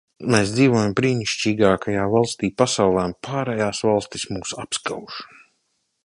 Mēs 0.35 0.51
dzīvojam 0.53 0.93
brīnišķīgākajā 0.99 2.05
valstī 2.13 2.49
pasaulē, 2.61 3.03
un 3.09 3.13
pārējās 3.27 3.83
valstis 3.89 4.25
mūs 4.33 4.55
apskauž. 4.65 5.21